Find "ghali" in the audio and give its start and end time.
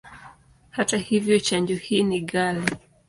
2.21-2.65